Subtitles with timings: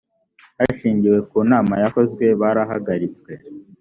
[0.59, 3.31] hashingiwe ku nama yakozwe barahagaritswe